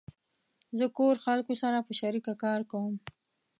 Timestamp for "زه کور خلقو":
0.77-1.53